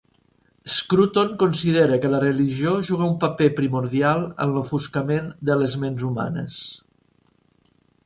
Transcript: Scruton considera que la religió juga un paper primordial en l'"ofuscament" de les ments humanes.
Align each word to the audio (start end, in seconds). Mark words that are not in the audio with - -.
Scruton 0.75 1.35
considera 1.43 1.99
que 2.05 2.11
la 2.13 2.21
religió 2.23 2.73
juga 2.89 3.07
un 3.11 3.15
paper 3.25 3.51
primordial 3.61 4.27
en 4.47 4.57
l'"ofuscament" 4.57 5.31
de 5.51 5.63
les 5.63 5.81
ments 5.85 6.11
humanes. 6.13 6.61